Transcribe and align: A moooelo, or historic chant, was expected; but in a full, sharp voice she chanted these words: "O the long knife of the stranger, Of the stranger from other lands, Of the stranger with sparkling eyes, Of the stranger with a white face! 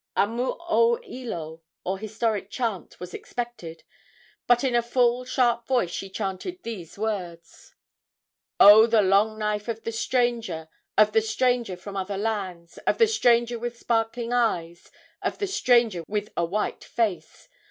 A 0.15 0.25
moooelo, 0.25 1.61
or 1.83 1.99
historic 1.99 2.49
chant, 2.49 2.99
was 2.99 3.13
expected; 3.13 3.83
but 4.47 4.63
in 4.63 4.73
a 4.73 4.81
full, 4.81 5.25
sharp 5.25 5.67
voice 5.67 5.91
she 5.91 6.09
chanted 6.09 6.57
these 6.63 6.97
words: 6.97 7.75
"O 8.59 8.87
the 8.87 9.03
long 9.03 9.37
knife 9.37 9.67
of 9.67 9.83
the 9.83 9.91
stranger, 9.91 10.69
Of 10.97 11.11
the 11.11 11.21
stranger 11.21 11.77
from 11.77 11.95
other 11.95 12.17
lands, 12.17 12.79
Of 12.87 12.97
the 12.97 13.05
stranger 13.07 13.59
with 13.59 13.77
sparkling 13.77 14.33
eyes, 14.33 14.89
Of 15.21 15.37
the 15.37 15.45
stranger 15.45 16.03
with 16.07 16.29
a 16.35 16.45
white 16.45 16.83
face! 16.83 17.47